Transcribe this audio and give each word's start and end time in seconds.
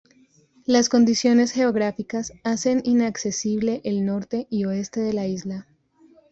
Las 0.65 0.89
condiciones 0.89 1.51
geográficas 1.51 2.33
hacen 2.43 2.81
inaccesibles 2.85 3.81
el 3.83 4.03
norte 4.03 4.47
y 4.49 4.65
oeste 4.65 4.99
de 4.99 5.13
la 5.13 5.27
isla. 5.27 5.67